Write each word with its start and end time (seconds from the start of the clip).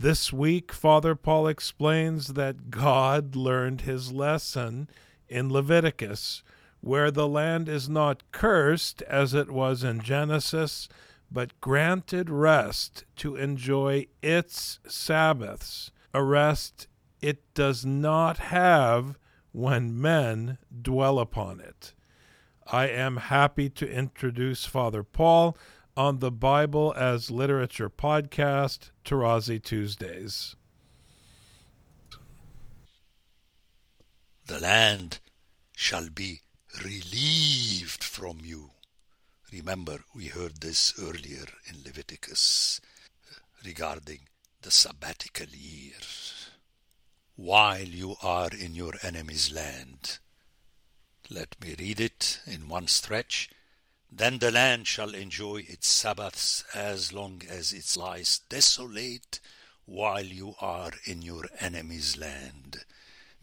This 0.00 0.32
week, 0.32 0.72
Father 0.72 1.16
Paul 1.16 1.48
explains 1.48 2.34
that 2.34 2.70
God 2.70 3.34
learned 3.34 3.80
his 3.80 4.12
lesson 4.12 4.88
in 5.28 5.52
Leviticus, 5.52 6.44
where 6.80 7.10
the 7.10 7.26
land 7.26 7.68
is 7.68 7.88
not 7.88 8.22
cursed 8.30 9.02
as 9.02 9.34
it 9.34 9.50
was 9.50 9.82
in 9.82 10.00
Genesis, 10.00 10.88
but 11.32 11.60
granted 11.60 12.30
rest 12.30 13.06
to 13.16 13.34
enjoy 13.34 14.06
its 14.22 14.78
Sabbaths, 14.86 15.90
a 16.14 16.22
rest 16.22 16.86
it 17.20 17.42
does 17.54 17.84
not 17.84 18.38
have 18.38 19.18
when 19.50 20.00
men 20.00 20.58
dwell 20.80 21.18
upon 21.18 21.58
it. 21.58 21.92
I 22.68 22.86
am 22.86 23.16
happy 23.16 23.68
to 23.70 23.90
introduce 23.90 24.64
Father 24.64 25.02
Paul 25.02 25.56
on 25.98 26.20
the 26.20 26.30
Bible 26.30 26.94
as 26.96 27.28
Literature 27.28 27.90
podcast, 27.90 28.90
Tarazi 29.04 29.60
Tuesdays. 29.60 30.54
The 34.46 34.60
land 34.60 35.18
shall 35.74 36.08
be 36.08 36.42
relieved 36.84 38.04
from 38.04 38.38
you. 38.44 38.70
Remember, 39.52 40.04
we 40.14 40.26
heard 40.26 40.60
this 40.60 40.94
earlier 41.02 41.46
in 41.66 41.82
Leviticus 41.84 42.80
regarding 43.66 44.20
the 44.62 44.70
sabbatical 44.70 45.48
year 45.48 45.98
while 47.34 47.82
you 47.82 48.14
are 48.22 48.50
in 48.56 48.76
your 48.76 48.92
enemy's 49.02 49.52
land. 49.52 50.20
Let 51.28 51.56
me 51.60 51.74
read 51.76 51.98
it 51.98 52.38
in 52.46 52.68
one 52.68 52.86
stretch. 52.86 53.50
Then 54.10 54.38
the 54.38 54.50
land 54.50 54.86
shall 54.86 55.14
enjoy 55.14 55.64
its 55.68 55.88
Sabbaths 55.88 56.64
as 56.74 57.12
long 57.12 57.42
as 57.48 57.72
it 57.72 57.96
lies 57.96 58.40
desolate 58.48 59.40
while 59.84 60.24
you 60.24 60.54
are 60.60 60.92
in 61.04 61.22
your 61.22 61.44
enemy's 61.60 62.16
land, 62.16 62.84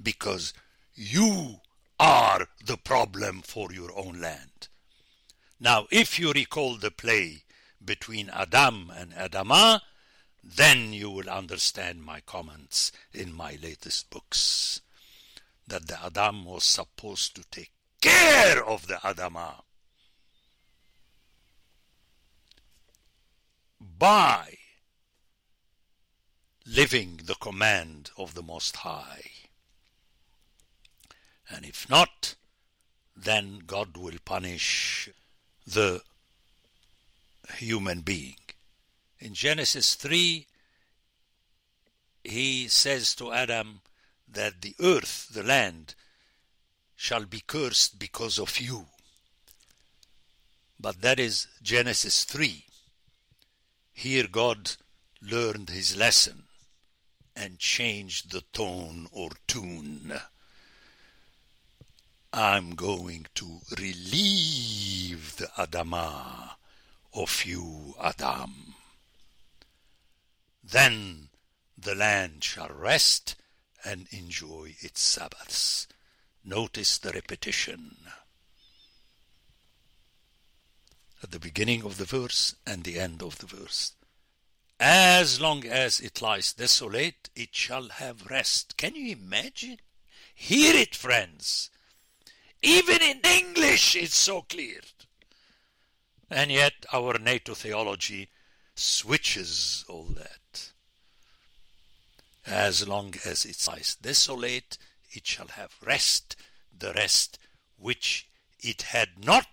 because 0.01 0.53
you 0.93 1.61
are 1.99 2.47
the 2.63 2.77
problem 2.77 3.41
for 3.41 3.71
your 3.71 3.97
own 3.97 4.19
land. 4.19 4.67
Now, 5.59 5.87
if 5.91 6.19
you 6.19 6.31
recall 6.33 6.77
the 6.77 6.91
play 6.91 7.43
between 7.83 8.29
Adam 8.29 8.91
and 8.95 9.13
Adamah, 9.13 9.81
then 10.43 10.93
you 10.93 11.09
will 11.09 11.29
understand 11.29 12.03
my 12.03 12.21
comments 12.21 12.91
in 13.13 13.33
my 13.33 13.57
latest 13.61 14.09
books. 14.09 14.81
That 15.67 15.87
the 15.87 16.03
Adam 16.03 16.45
was 16.45 16.63
supposed 16.63 17.35
to 17.35 17.43
take 17.49 17.71
care 18.01 18.63
of 18.63 18.87
the 18.87 18.95
Adamah. 18.95 19.61
By 23.79 24.57
living 26.65 27.21
the 27.25 27.35
command 27.35 28.09
of 28.17 28.33
the 28.33 28.41
Most 28.41 28.77
High. 28.77 29.31
And 31.49 31.65
if 31.65 31.89
not, 31.89 32.35
then 33.15 33.61
God 33.65 33.97
will 33.97 34.17
punish 34.23 35.09
the 35.65 36.01
human 37.57 38.01
being. 38.01 38.37
In 39.19 39.33
Genesis 39.33 39.95
3, 39.95 40.47
he 42.23 42.67
says 42.67 43.15
to 43.15 43.31
Adam 43.31 43.81
that 44.27 44.61
the 44.61 44.75
earth, 44.79 45.29
the 45.31 45.43
land, 45.43 45.93
shall 46.95 47.25
be 47.25 47.41
cursed 47.45 47.99
because 47.99 48.39
of 48.39 48.59
you. 48.59 48.87
But 50.79 51.01
that 51.01 51.19
is 51.19 51.47
Genesis 51.61 52.23
3. 52.23 52.65
Here 53.97 54.27
God 54.27 54.73
learned 55.21 55.69
his 55.69 55.95
lesson 55.95 56.43
and 57.33 57.59
changed 57.59 58.31
the 58.31 58.41
tone 58.51 59.07
or 59.11 59.29
tune. 59.47 60.19
I'm 62.33 62.75
going 62.75 63.27
to 63.35 63.61
relieve 63.79 65.37
the 65.37 65.47
Adamah 65.57 66.55
of 67.13 67.45
you, 67.45 67.95
Adam. 68.03 68.75
Then 70.61 71.29
the 71.77 71.95
land 71.95 72.43
shall 72.43 72.67
rest 72.67 73.35
and 73.85 74.07
enjoy 74.11 74.75
its 74.81 75.01
Sabbaths. 75.01 75.87
Notice 76.43 76.97
the 76.97 77.13
repetition 77.13 77.95
at 81.23 81.31
the 81.31 81.39
beginning 81.39 81.83
of 81.83 81.97
the 81.97 82.05
verse 82.05 82.55
and 82.65 82.83
the 82.83 82.99
end 82.99 83.21
of 83.21 83.39
the 83.39 83.45
verse. 83.45 83.93
As 84.79 85.39
long 85.39 85.65
as 85.65 85.99
it 85.99 86.21
lies 86.21 86.53
desolate, 86.53 87.29
it 87.35 87.55
shall 87.55 87.89
have 87.89 88.29
rest. 88.29 88.77
Can 88.77 88.95
you 88.95 89.13
imagine? 89.13 89.79
Hear 90.33 90.75
it, 90.75 90.95
friends. 90.95 91.69
Even 92.61 93.01
in 93.01 93.21
English, 93.23 93.95
it's 93.95 94.17
so 94.17 94.41
clear. 94.41 94.81
And 96.29 96.51
yet, 96.51 96.85
our 96.91 97.17
NATO 97.17 97.53
theology 97.53 98.29
switches 98.75 99.85
all 99.87 100.07
that. 100.15 100.71
As 102.45 102.87
long 102.87 103.13
as 103.23 103.45
it 103.45 103.65
lies 103.67 103.95
desolate, 103.95 104.77
it 105.11 105.25
shall 105.25 105.47
have 105.47 105.75
rest, 105.83 106.35
the 106.77 106.91
rest 106.93 107.39
which 107.77 108.27
it 108.59 108.83
had 108.83 109.25
not 109.25 109.47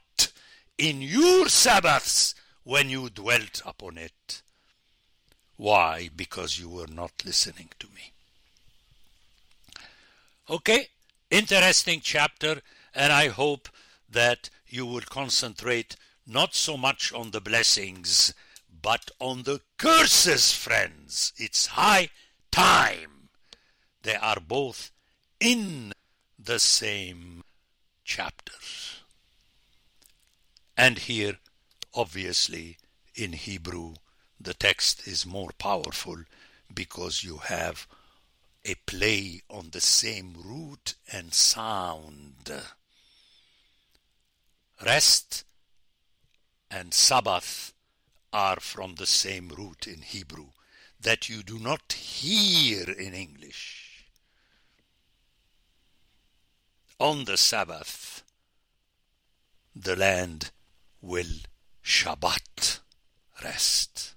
in 0.79 1.03
your 1.03 1.49
Sabbaths 1.49 2.35
when 2.65 2.89
you 2.91 3.11
dwelt 3.11 3.63
upon 3.65 3.99
it. 3.99 4.43
Why? 5.57 6.09
Because 6.15 6.59
you 6.59 6.69
were 6.69 6.89
not 6.89 7.13
listening 7.25 7.69
to 7.79 7.87
me. 7.95 8.13
Okay, 10.51 10.89
interesting 11.31 12.01
chapter, 12.03 12.61
and 12.95 13.13
I 13.13 13.29
hope 13.29 13.69
that 14.11 14.51
you 14.67 14.87
will 14.87 15.03
concentrate 15.03 15.97
not 16.27 16.55
so 16.55 16.77
much 16.77 17.13
on 17.13 17.31
the 17.31 17.41
blessings, 17.41 18.35
but 18.83 19.11
on 19.19 19.45
the 19.45 19.61
curses, 19.79 20.53
friends. 20.53 21.33
It's 21.37 21.67
high 21.67 22.09
time. 22.51 23.29
They 24.03 24.17
are 24.17 24.41
both 24.41 24.91
in 25.39 25.93
the 26.39 26.59
same 26.59 27.45
chapter. 28.05 28.53
And 30.77 30.99
here, 30.99 31.39
obviously, 31.95 32.79
in 33.15 33.33
Hebrew, 33.33 33.95
the 34.41 34.55
text 34.55 35.07
is 35.07 35.27
more 35.27 35.51
powerful 35.59 36.25
because 36.73 37.23
you 37.23 37.39
have 37.39 37.87
a 38.65 38.75
play 38.87 39.43
on 39.51 39.71
the 39.71 39.81
same 39.81 40.35
root 40.43 40.95
and 41.13 41.35
sound. 41.35 42.53
Rest 44.85 45.45
and 46.71 46.95
Sabbath 46.95 47.73
are 48.33 48.59
from 48.61 48.95
the 48.95 49.07
same 49.07 49.49
root 49.49 49.87
in 49.87 50.03
Hebrew 50.03 50.47
that 51.01 51.29
you 51.29 51.43
do 51.43 51.59
not 51.59 51.93
hear 51.93 52.89
in 52.89 53.13
English. 53.13 54.07
On 56.99 57.25
the 57.25 57.37
Sabbath, 57.37 58.23
the 59.75 59.97
land 59.97 60.51
will 61.03 61.43
Shabbat 61.85 62.79
rest. 63.43 64.15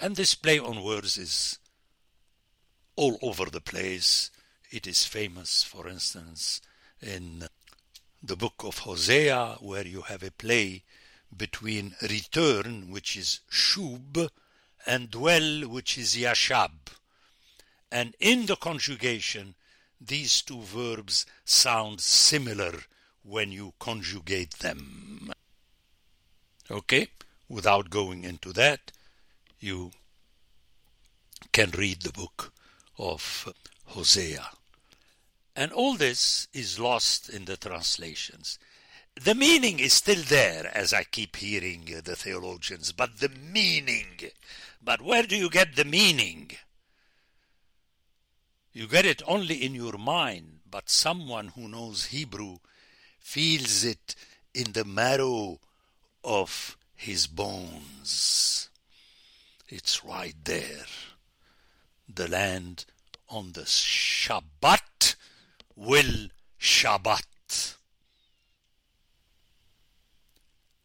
And 0.00 0.16
this 0.16 0.34
play 0.34 0.58
on 0.58 0.82
words 0.82 1.18
is 1.18 1.58
all 2.96 3.18
over 3.22 3.44
the 3.46 3.60
place. 3.60 4.30
It 4.70 4.86
is 4.86 5.04
famous, 5.04 5.62
for 5.62 5.88
instance, 5.88 6.60
in 7.00 7.44
the 8.22 8.36
book 8.36 8.64
of 8.64 8.78
Hosea, 8.78 9.58
where 9.60 9.86
you 9.86 10.02
have 10.02 10.22
a 10.22 10.30
play 10.30 10.82
between 11.36 11.94
return, 12.00 12.90
which 12.90 13.16
is 13.16 13.40
shub, 13.50 14.30
and 14.86 15.10
dwell, 15.10 15.68
which 15.68 15.98
is 15.98 16.16
yashab. 16.16 16.70
And 17.92 18.14
in 18.18 18.46
the 18.46 18.56
conjugation, 18.56 19.54
these 20.00 20.42
two 20.42 20.62
verbs 20.62 21.26
sound 21.44 22.00
similar 22.00 22.72
when 23.24 23.50
you 23.50 23.72
conjugate 23.78 24.58
them. 24.58 25.32
Okay? 26.70 27.08
Without 27.48 27.90
going 27.90 28.24
into 28.24 28.52
that, 28.52 28.92
you 29.60 29.90
can 31.52 31.70
read 31.70 32.02
the 32.02 32.12
book 32.12 32.52
of 32.98 33.52
Hosea. 33.86 34.46
And 35.56 35.72
all 35.72 35.94
this 35.94 36.48
is 36.52 36.78
lost 36.80 37.28
in 37.28 37.44
the 37.44 37.56
translations. 37.56 38.58
The 39.22 39.34
meaning 39.34 39.78
is 39.78 39.92
still 39.92 40.22
there, 40.22 40.70
as 40.74 40.92
I 40.92 41.04
keep 41.04 41.36
hearing 41.36 41.84
the 42.04 42.16
theologians, 42.16 42.90
but 42.92 43.20
the 43.20 43.28
meaning. 43.28 44.06
But 44.82 45.00
where 45.00 45.22
do 45.22 45.36
you 45.36 45.48
get 45.48 45.76
the 45.76 45.84
meaning? 45.84 46.50
You 48.72 48.88
get 48.88 49.06
it 49.06 49.22
only 49.26 49.64
in 49.64 49.74
your 49.74 49.96
mind, 49.96 50.60
but 50.68 50.90
someone 50.90 51.48
who 51.48 51.68
knows 51.68 52.06
Hebrew 52.06 52.58
feels 53.24 53.82
it 53.82 54.14
in 54.52 54.72
the 54.72 54.84
marrow 54.84 55.58
of 56.22 56.76
his 56.94 57.26
bones. 57.26 58.68
It's 59.68 60.04
right 60.04 60.36
there. 60.44 60.86
The 62.06 62.28
land 62.28 62.84
on 63.28 63.52
the 63.52 63.62
Shabbat 63.62 65.16
will 65.74 66.28
Shabbat. 66.60 67.74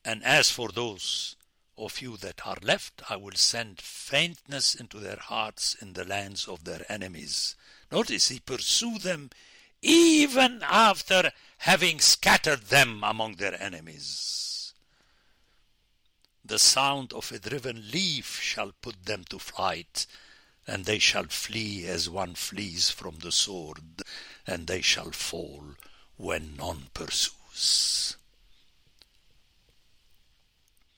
And 0.05 0.23
as 0.23 0.49
for 0.49 0.69
those 0.69 1.35
of 1.77 2.01
you 2.01 2.15
that 2.17 2.47
are 2.47 2.57
left, 2.63 3.01
I 3.09 3.17
will 3.17 3.35
send 3.35 3.81
faintness 3.81 4.73
into 4.73 4.97
their 4.97 5.19
hearts 5.19 5.75
in 5.81 5.93
the 5.93 6.05
lands 6.05 6.47
of 6.47 6.63
their 6.63 6.85
enemies. 6.89 7.55
Notice 7.91 8.29
he 8.29 8.39
pursue 8.39 8.97
them 8.97 9.29
even 9.81 10.61
after 10.63 11.31
having 11.59 11.99
scattered 11.99 12.63
them 12.63 13.03
among 13.03 13.35
their 13.35 13.61
enemies. 13.61 14.73
The 16.43 16.59
sound 16.59 17.13
of 17.13 17.31
a 17.31 17.39
driven 17.39 17.91
leaf 17.91 18.39
shall 18.41 18.71
put 18.81 19.05
them 19.05 19.23
to 19.29 19.39
flight, 19.39 20.05
and 20.65 20.85
they 20.85 20.99
shall 20.99 21.25
flee 21.25 21.85
as 21.85 22.09
one 22.09 22.35
flees 22.35 22.89
from 22.89 23.19
the 23.19 23.31
sword, 23.31 24.03
and 24.47 24.67
they 24.67 24.81
shall 24.81 25.11
fall 25.11 25.75
when 26.17 26.55
none 26.55 26.87
pursues. 26.93 28.17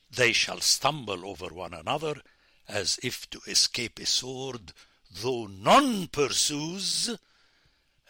They 0.10 0.34
shall 0.34 0.62
stumble 0.62 1.26
over 1.26 1.48
one 1.48 1.74
another 1.74 2.22
as 2.68 3.00
if 3.02 3.30
to 3.30 3.42
escape 3.48 4.00
a 4.00 4.06
sword, 4.06 4.74
though 5.10 5.48
none 5.48 6.08
pursues, 6.08 7.18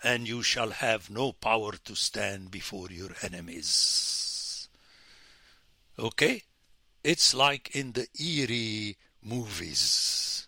and 0.03 0.27
you 0.27 0.42
shall 0.42 0.71
have 0.71 1.09
no 1.09 1.31
power 1.31 1.74
to 1.86 1.95
stand 1.95 2.50
before 2.50 2.89
your 2.89 3.12
enemies. 3.21 4.68
Okay? 5.98 6.44
It's 7.03 7.33
like 7.33 7.75
in 7.75 7.92
the 7.92 8.07
eerie 8.19 8.98
movies. 9.24 10.48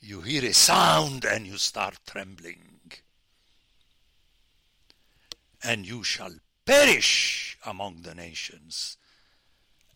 You 0.00 0.22
hear 0.22 0.44
a 0.44 0.54
sound 0.54 1.24
and 1.24 1.46
you 1.46 1.58
start 1.58 1.98
trembling. 2.06 2.64
And 5.62 5.86
you 5.86 6.04
shall 6.04 6.32
perish 6.64 7.58
among 7.66 8.02
the 8.02 8.14
nations, 8.14 8.96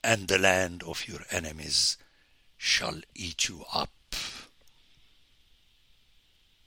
and 0.02 0.26
the 0.26 0.38
land 0.38 0.82
of 0.82 1.06
your 1.06 1.20
enemies 1.30 1.96
shall 2.56 3.00
eat 3.14 3.48
you 3.48 3.64
up. 3.72 3.90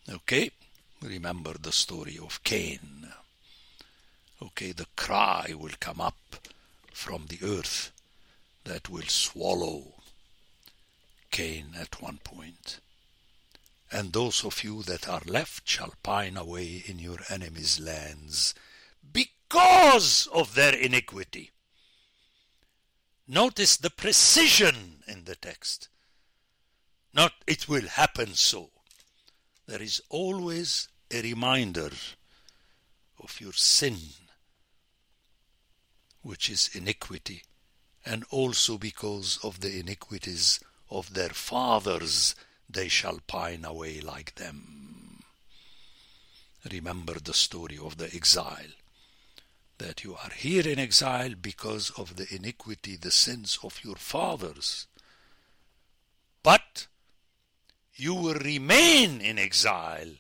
Okay? 0.10 0.52
Remember 1.06 1.54
the 1.54 1.72
story 1.72 2.18
of 2.18 2.44
Cain. 2.44 3.14
Okay, 4.42 4.72
the 4.72 4.88
cry 4.96 5.54
will 5.56 5.76
come 5.80 6.02
up 6.02 6.18
from 6.92 7.28
the 7.28 7.40
earth 7.44 7.92
that 8.64 8.90
will 8.90 9.08
swallow 9.08 9.94
Cain 11.30 11.76
at 11.78 12.02
one 12.02 12.18
point. 12.24 12.80
And 13.92 14.14
those 14.14 14.44
of 14.44 14.64
you 14.64 14.82
that 14.84 15.08
are 15.08 15.22
left 15.26 15.70
shall 15.70 15.94
pine 16.02 16.38
away 16.38 16.84
in 16.88 16.98
your 16.98 17.20
enemies' 17.30 17.80
lands 17.80 18.56
because 19.14 20.28
of 20.34 20.56
their 20.56 20.74
iniquity. 20.74 21.52
Notice 23.28 23.78
the 23.78 23.92
precision 23.92 25.04
in 25.08 25.26
the 25.26 25.36
text. 25.36 25.88
Not 27.14 27.34
it 27.46 27.70
will 27.70 27.88
happen 27.88 28.34
so 28.34 28.72
there 29.68 29.82
is 29.82 30.02
always 30.10 30.88
a 31.12 31.22
reminder 31.22 31.92
of 33.24 33.40
your 33.40 33.54
sin, 33.54 33.98
which 36.22 36.50
is 36.50 36.70
iniquity, 36.74 37.44
and 38.06 38.24
also 38.30 38.78
because 38.78 39.40
of 39.44 39.62
the 39.62 39.80
iniquities 39.80 40.60
of 40.90 41.14
their 41.14 41.30
fathers 41.30 42.36
they 42.70 42.88
shall 42.88 43.20
pine 43.28 43.64
away 43.64 44.02
like 44.02 44.36
them. 44.36 45.24
Remember 46.72 47.20
the 47.20 47.34
story 47.34 47.78
of 47.78 47.98
the 47.98 48.14
exile, 48.14 48.74
that 49.78 50.04
you 50.04 50.16
are 50.16 50.32
here 50.36 50.68
in 50.68 50.80
exile 50.80 51.34
because 51.40 51.92
of 51.92 52.16
the 52.16 52.28
iniquity, 52.34 52.96
the 52.96 53.12
sins 53.12 53.60
of 53.64 53.84
your 53.84 53.96
fathers. 53.96 54.88
But 56.42 56.88
you 57.96 58.16
will 58.16 58.36
remain 58.36 59.22
in 59.22 59.38
exile 59.38 60.16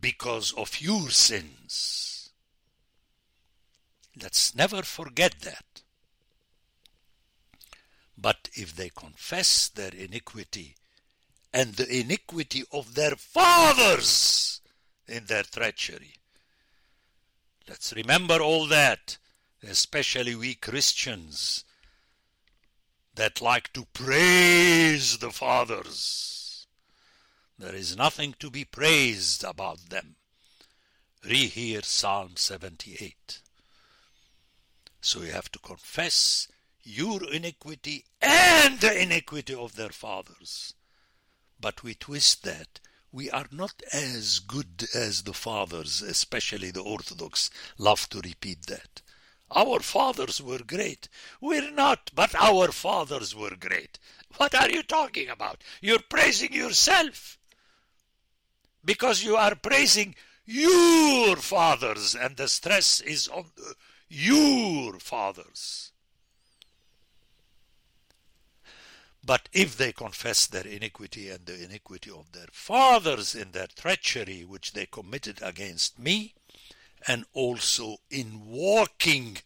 because 0.00 0.52
of 0.52 0.80
your 0.80 1.10
sins. 1.10 2.30
Let's 4.20 4.54
never 4.54 4.82
forget 4.82 5.40
that. 5.42 5.82
But 8.16 8.50
if 8.54 8.76
they 8.76 8.90
confess 8.90 9.68
their 9.68 9.92
iniquity 9.94 10.76
and 11.52 11.74
the 11.74 11.88
iniquity 11.88 12.64
of 12.72 12.94
their 12.94 13.16
fathers 13.16 14.60
in 15.08 15.24
their 15.24 15.44
treachery, 15.44 16.14
let's 17.68 17.92
remember 17.94 18.40
all 18.40 18.66
that, 18.66 19.16
especially 19.62 20.34
we 20.34 20.54
Christians 20.54 21.64
that 23.14 23.40
like 23.40 23.72
to 23.72 23.86
praise 23.92 25.18
the 25.18 25.30
fathers 25.30 26.39
there 27.60 27.74
is 27.74 27.94
nothing 27.94 28.34
to 28.38 28.50
be 28.50 28.64
praised 28.64 29.44
about 29.44 29.90
them. 29.90 30.16
Rehear 31.22 31.84
Psalm 31.84 32.32
78. 32.36 33.42
So 35.02 35.20
you 35.20 35.32
have 35.32 35.52
to 35.52 35.58
confess 35.58 36.48
your 36.82 37.22
iniquity 37.30 38.06
and 38.22 38.80
the 38.80 38.98
iniquity 39.02 39.54
of 39.54 39.76
their 39.76 39.90
fathers. 39.90 40.72
But 41.60 41.82
we 41.82 41.92
twist 41.94 42.44
that. 42.44 42.80
We 43.12 43.30
are 43.30 43.46
not 43.50 43.82
as 43.92 44.38
good 44.38 44.88
as 44.94 45.24
the 45.24 45.34
fathers, 45.34 46.00
especially 46.00 46.70
the 46.70 46.82
Orthodox, 46.82 47.50
love 47.76 48.08
to 48.08 48.20
repeat 48.20 48.66
that. 48.68 49.02
Our 49.50 49.80
fathers 49.80 50.40
were 50.40 50.60
great. 50.60 51.08
We're 51.40 51.70
not, 51.70 52.10
but 52.14 52.34
our 52.36 52.68
fathers 52.68 53.34
were 53.34 53.56
great. 53.56 53.98
What 54.38 54.54
are 54.54 54.70
you 54.70 54.82
talking 54.82 55.28
about? 55.28 55.62
You're 55.82 55.98
praising 55.98 56.54
yourself 56.54 57.36
because 58.84 59.22
you 59.22 59.36
are 59.36 59.54
praising 59.54 60.14
your 60.46 61.36
fathers 61.36 62.14
and 62.14 62.36
the 62.36 62.48
stress 62.48 63.00
is 63.00 63.28
on 63.28 63.46
your 64.08 64.98
fathers. 64.98 65.92
But 69.24 69.48
if 69.52 69.76
they 69.76 69.92
confess 69.92 70.46
their 70.46 70.66
iniquity 70.66 71.28
and 71.28 71.44
the 71.44 71.62
iniquity 71.62 72.10
of 72.10 72.32
their 72.32 72.48
fathers 72.52 73.34
in 73.34 73.52
their 73.52 73.68
treachery 73.68 74.44
which 74.44 74.72
they 74.72 74.86
committed 74.86 75.40
against 75.42 75.98
me, 75.98 76.34
and 77.06 77.24
also 77.32 77.98
in 78.10 78.46
walking 78.46 79.38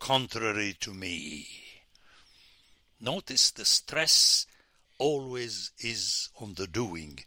contrary 0.00 0.76
to 0.80 0.92
me. 0.94 1.46
Notice 3.00 3.50
the 3.50 3.64
stress 3.64 4.46
always 4.98 5.72
is 5.78 6.28
on 6.40 6.54
the 6.54 6.66
doing, 6.66 7.18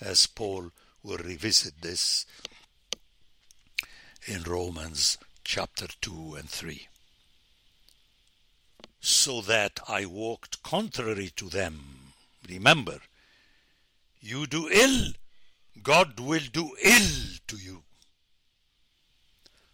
as 0.00 0.26
Paul 0.26 0.70
We'll 1.06 1.18
revisit 1.18 1.82
this 1.82 2.26
in 4.26 4.42
Romans 4.42 5.18
chapter 5.44 5.86
2 6.00 6.34
and 6.34 6.50
3. 6.50 6.88
So 8.98 9.40
that 9.42 9.78
I 9.86 10.04
walked 10.06 10.64
contrary 10.64 11.30
to 11.36 11.48
them. 11.48 12.12
Remember, 12.48 12.98
you 14.18 14.48
do 14.48 14.68
ill, 14.68 15.12
God 15.80 16.18
will 16.18 16.42
do 16.52 16.74
ill 16.82 17.38
to 17.46 17.56
you. 17.56 17.84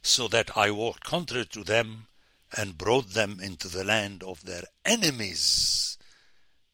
So 0.02 0.28
that 0.28 0.54
I 0.54 0.70
walked 0.70 1.04
contrary 1.04 1.46
to 1.46 1.64
them 1.64 2.08
and 2.54 2.76
brought 2.76 3.14
them 3.14 3.40
into 3.42 3.68
the 3.68 3.84
land 3.84 4.22
of 4.22 4.44
their 4.44 4.64
enemies. 4.84 5.96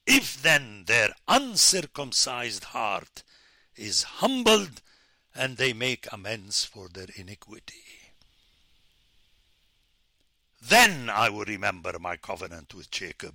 If 0.05 0.43
then 0.43 0.83
their 0.89 1.11
uncircumcised 1.29 2.65
heart 2.65 3.23
is 3.79 4.03
humbled 4.03 4.83
and 5.35 5.57
they 5.57 5.73
make 5.73 6.13
amends 6.13 6.65
for 6.65 6.89
their 6.89 7.07
iniquity. 7.17 7.85
Then 10.61 11.09
I 11.09 11.31
will 11.31 11.45
remember 11.45 11.99
my 12.01 12.17
covenant 12.17 12.75
with 12.75 12.91
Jacob, 12.91 13.35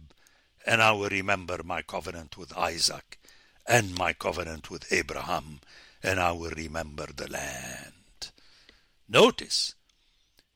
and 0.66 0.82
I 0.82 0.92
will 0.92 1.10
remember 1.10 1.62
my 1.64 1.82
covenant 1.82 2.38
with 2.38 2.56
Isaac, 2.58 3.18
and 3.66 3.98
my 3.98 4.12
covenant 4.14 4.70
with 4.70 4.92
Abraham, 4.92 5.62
and 6.04 6.20
I 6.20 6.34
will 6.34 6.52
remember 6.52 7.08
the 7.08 7.30
land. 7.32 8.32
Notice, 9.08 9.76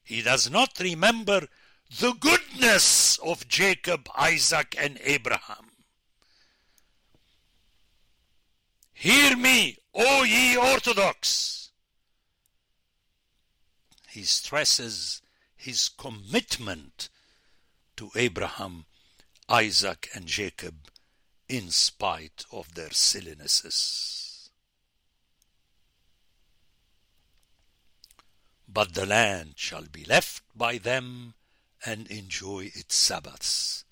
he 0.04 0.22
does 0.22 0.50
not 0.50 0.80
remember 0.80 1.48
the 2.00 2.14
goodness 2.20 3.18
of 3.20 3.48
Jacob, 3.48 4.10
Isaac, 4.18 4.76
and 4.78 5.00
Abraham. 5.04 5.72
Hear 9.00 9.38
me, 9.38 9.78
O 9.94 10.24
ye 10.24 10.58
Orthodox! 10.58 11.70
He 14.10 14.24
stresses 14.24 15.22
his 15.56 15.88
commitment 15.88 17.08
to 17.96 18.10
Abraham, 18.16 18.88
Isaac, 19.48 20.10
and 20.16 20.26
Jacob 20.26 20.90
in 21.48 21.70
spite 21.70 22.46
of 22.52 22.74
their 22.74 22.90
sillinesses. 22.90 24.50
But 28.68 28.96
the 28.96 29.06
land 29.06 29.54
shall 29.58 29.86
be 29.86 30.06
left 30.06 30.42
by 30.56 30.80
them 30.80 31.36
and 31.86 32.08
enjoy 32.08 32.72
its 32.74 32.96
Sabbaths. 32.96 33.86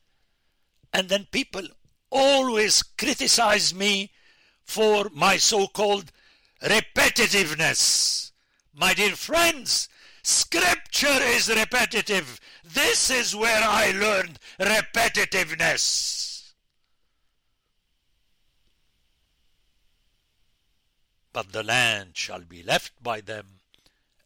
And 0.91 1.09
then 1.09 1.27
people 1.31 1.67
always 2.09 2.81
criticize 2.81 3.71
me 3.71 4.11
for 4.65 5.09
my 5.13 5.37
so-called 5.37 6.11
repetitiveness. 6.61 8.31
My 8.73 8.93
dear 8.93 9.15
friends, 9.15 9.87
scripture 10.23 11.07
is 11.07 11.47
repetitive. 11.47 12.41
This 12.63 13.09
is 13.09 13.35
where 13.35 13.61
I 13.63 13.91
learned 13.91 14.39
repetitiveness. 14.59 16.53
But 21.31 21.51
the 21.51 21.63
land 21.63 22.11
shall 22.13 22.41
be 22.41 22.63
left 22.63 22.91
by 23.03 23.21
them 23.21 23.59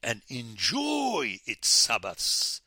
and 0.01 0.21
enjoy 0.29 1.39
its 1.45 1.67
Sabbaths 1.67 2.61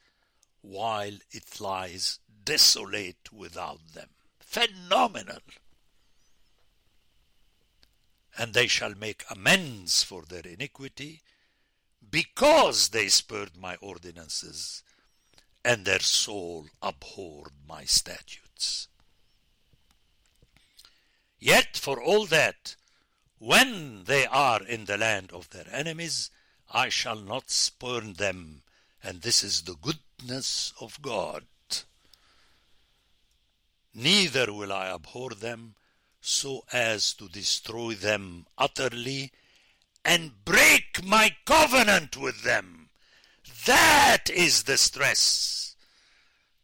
while 0.61 1.17
it 1.31 1.61
lies 1.61 2.19
desolate 2.45 3.33
without 3.33 3.95
them. 3.95 4.09
Phenomenal! 4.41 5.39
And 8.43 8.55
they 8.55 8.67
shall 8.67 8.97
make 8.97 9.25
amends 9.31 10.03
for 10.03 10.23
their 10.23 10.43
iniquity, 10.45 11.23
because 12.11 12.89
they 12.89 13.07
spurned 13.07 13.57
my 13.57 13.77
ordinances, 13.77 14.83
and 15.65 15.85
their 15.85 16.01
soul 16.01 16.67
abhorred 16.83 17.53
my 17.69 17.85
statutes. 17.85 18.89
Yet 21.39 21.77
for 21.77 22.03
all 22.03 22.27
that, 22.27 22.75
when 23.39 24.03
they 24.07 24.27
are 24.27 24.65
in 24.65 24.87
the 24.87 24.99
land 24.99 25.31
of 25.31 25.51
their 25.51 25.69
enemies, 25.71 26.29
I 26.69 26.89
shall 26.89 27.21
not 27.21 27.49
spurn 27.49 28.15
them, 28.15 28.63
and 29.05 29.23
this 29.23 29.45
is 29.45 29.63
the 29.63 29.77
goodness 29.77 30.73
of 30.81 31.01
God. 31.01 31.45
Neither 33.95 34.53
will 34.53 34.73
I 34.73 34.89
abhor 34.89 35.31
them 35.31 35.77
so 36.23 36.65
as 36.73 37.13
to 37.15 37.29
destroy 37.29 37.95
them 37.95 38.47
utterly 38.57 39.33
and 40.05 40.45
break 40.45 41.05
my 41.05 41.35
covenant 41.45 42.17
with 42.17 42.45
them. 42.45 42.89
That 43.67 44.31
is 44.33 44.63
the 44.63 44.79
stress. 44.79 45.75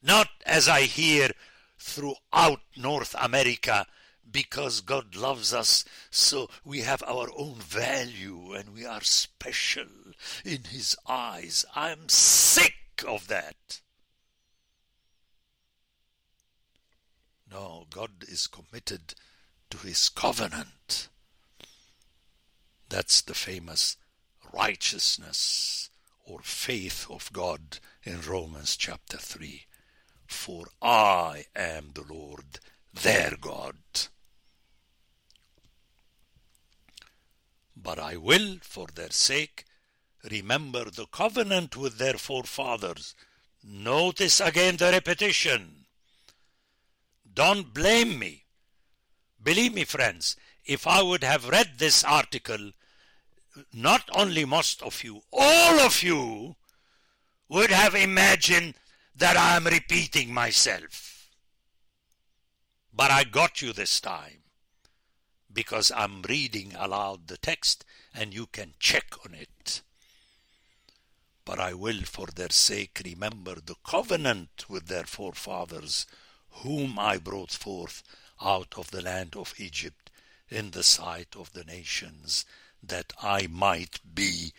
Not 0.01 0.29
as 0.47 0.69
I 0.69 0.83
hear 0.83 1.31
throughout 1.77 2.61
North 2.77 3.17
America, 3.19 3.87
because 4.31 4.81
God 4.81 5.17
loves 5.17 5.53
us, 5.53 5.85
so 6.11 6.49
we 6.65 6.83
have 6.83 7.03
our 7.03 7.29
own 7.37 7.55
value 7.55 8.53
and 8.53 8.75
we 8.75 8.87
are 8.87 9.03
special 9.03 9.87
in 10.45 10.65
His 10.71 10.97
eyes. 11.09 11.65
I'm 11.75 12.09
sick 12.09 12.75
of 13.07 13.27
that. 13.29 13.81
No, 17.51 17.87
God 17.91 18.11
is 18.29 18.47
committed 18.47 19.15
to 19.71 19.79
His 19.79 20.09
covenant. 20.09 21.09
That's 22.89 23.21
the 23.21 23.35
famous 23.35 23.97
righteousness 24.53 25.91
or 26.25 26.41
faith 26.43 27.07
of 27.11 27.33
God 27.33 27.79
in 28.03 28.21
Romans 28.23 28.77
chapter 28.77 29.19
3. 29.19 29.67
For 30.27 30.67
I 30.83 31.47
am 31.57 31.91
the 31.95 32.05
Lord 32.13 32.61
their 32.93 33.35
God. 33.41 33.77
But 37.77 37.99
I 37.99 38.17
will, 38.17 38.57
for 38.61 38.89
their 38.93 39.11
sake, 39.11 39.65
remember 40.31 40.91
the 40.91 41.07
covenant 41.07 41.77
with 41.77 41.99
their 41.99 42.15
forefathers. 42.15 43.15
Notice 43.63 44.41
again 44.41 44.77
the 44.77 44.91
repetition. 44.91 45.87
Don't 47.33 47.73
blame 47.73 48.19
me. 48.19 48.45
Believe 49.43 49.75
me, 49.75 49.85
friends, 49.85 50.37
if 50.65 50.87
I 50.87 51.03
would 51.03 51.23
have 51.23 51.49
read 51.49 51.79
this 51.79 52.05
article, 52.05 52.73
not 53.73 54.09
only 54.13 54.45
most 54.45 54.83
of 54.83 55.03
you, 55.05 55.23
all 55.33 55.81
of 55.81 56.03
you 56.03 56.57
would 57.49 57.71
have 57.71 57.95
imagined 57.95 58.75
that 59.15 59.37
I 59.37 59.57
am 59.57 59.67
repeating 59.67 60.33
myself. 60.33 61.31
But 62.93 63.11
I 63.11 63.25
got 63.25 63.63
you 63.63 63.73
this 63.73 64.01
time 64.01 64.43
because 65.53 65.91
I'm 65.95 66.23
reading 66.23 66.75
aloud 66.79 67.29
the 67.29 67.37
text 67.37 67.85
and 68.15 68.35
you 68.35 68.47
can 68.47 68.75
check 68.79 69.15
on 69.25 69.35
it. 69.35 69.83
But 71.45 71.59
I 71.59 71.73
will 71.75 72.03
for 72.03 72.27
their 72.27 72.51
sake 72.51 73.01
remember 73.05 73.55
the 73.55 73.77
covenant 73.85 74.67
with 74.69 74.89
their 74.89 75.05
forefathers, 75.05 76.07
whom 76.63 76.99
I 76.99 77.17
brought 77.17 77.53
forth 77.53 78.03
out 78.43 78.75
of 78.77 78.91
the 78.91 79.03
land 79.03 79.37
of 79.37 79.55
Egypt 79.59 80.11
in 80.49 80.71
the 80.71 80.83
sight 80.83 81.35
of 81.37 81.53
the 81.53 81.65
nations, 81.65 82.45
that 82.83 83.13
I 83.23 83.49
might 83.49 84.01
be 84.15 84.53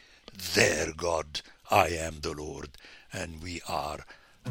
their 0.54 0.94
God. 0.96 1.42
I 1.72 1.88
am 1.88 2.20
the 2.22 2.34
Lord. 2.34 2.70
And 3.12 3.42
we 3.42 3.62
are 3.68 4.00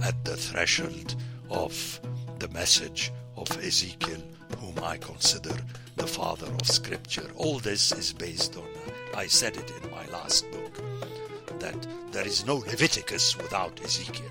at 0.02 0.24
the 0.24 0.36
threshold 0.36 1.14
of 1.50 2.00
the 2.38 2.48
message 2.48 3.12
of 3.36 3.50
Ezekiel, 3.62 4.22
whom 4.58 4.82
I 4.82 4.96
consider 4.96 5.56
the 5.96 6.06
father 6.06 6.46
of 6.46 6.66
Scripture. 6.66 7.30
All 7.36 7.58
this 7.58 7.92
is 7.92 8.12
based 8.12 8.56
on, 8.56 8.66
I 9.14 9.26
said 9.26 9.56
it 9.56 9.72
in 9.82 9.90
my 9.90 10.06
last 10.06 10.50
book, 10.50 10.80
that 11.60 11.86
there 12.12 12.26
is 12.26 12.46
no 12.46 12.56
Leviticus 12.56 13.36
without 13.36 13.80
Ezekiel. 13.84 14.30